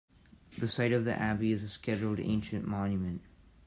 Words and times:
The 0.57 0.67
site 0.67 0.93
of 0.93 1.05
the 1.05 1.13
abbey 1.13 1.51
is 1.51 1.61
a 1.61 1.69
Scheduled 1.69 2.19
Ancient 2.19 2.65
Monument. 2.67 3.21